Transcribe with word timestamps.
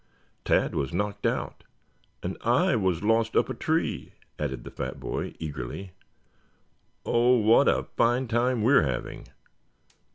Tad 0.45 0.73
was 0.73 0.91
knocked 0.91 1.27
out 1.27 1.63
and 2.23 2.35
I 2.41 2.75
was 2.75 3.03
lost 3.03 3.35
up 3.37 3.49
a 3.51 3.53
tree," 3.53 4.13
added 4.39 4.63
the 4.63 4.71
fat 4.71 4.99
boy 4.99 5.35
eagerly. 5.37 5.91
"Oh, 7.05 7.37
what 7.37 7.67
a 7.67 7.83
fine 7.95 8.27
time 8.27 8.63
we're 8.63 8.81
having!" 8.81 9.27